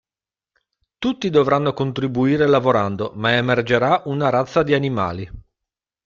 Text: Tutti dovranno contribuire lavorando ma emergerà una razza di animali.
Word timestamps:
Tutti 0.97 1.29
dovranno 1.29 1.73
contribuire 1.73 2.47
lavorando 2.47 3.11
ma 3.17 3.33
emergerà 3.35 4.01
una 4.05 4.29
razza 4.29 4.63
di 4.63 4.73
animali. 4.73 5.29